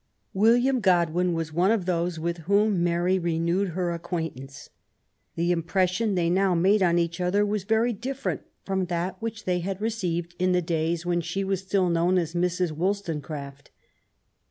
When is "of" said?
1.69-1.85